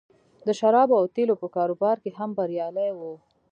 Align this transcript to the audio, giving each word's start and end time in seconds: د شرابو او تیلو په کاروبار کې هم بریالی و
د 0.45 0.49
شرابو 0.59 0.93
او 0.99 1.05
تیلو 1.15 1.35
په 1.41 1.47
کاروبار 1.55 1.97
کې 2.03 2.11
هم 2.17 2.29
بریالی 2.37 2.89
و 2.93 2.99